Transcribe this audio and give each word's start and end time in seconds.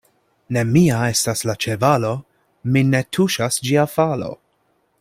Ne 0.55 0.61
mia 0.77 1.01
estas 1.09 1.43
la 1.49 1.55
ĉevalo, 1.65 2.13
min 2.77 2.89
ne 2.95 3.03
tuŝas 3.19 3.61
ĝia 3.69 3.85
falo. 3.97 4.33